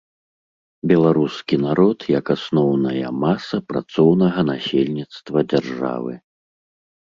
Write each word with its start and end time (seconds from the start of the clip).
Беларускі 0.91 1.55
народ 1.65 1.97
як 2.19 2.25
асноўная 2.35 3.07
маса 3.25 3.55
працоўнага 3.75 4.39
насельніцтва 4.51 5.37
дзяржавы. 5.55 6.13